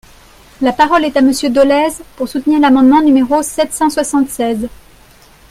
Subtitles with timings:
[0.61, 4.67] La parole est à Monsieur Dolez, pour soutenir l’amendement numéro sept cent soixante-seize.